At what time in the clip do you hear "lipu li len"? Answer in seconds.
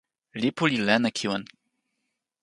0.41-1.03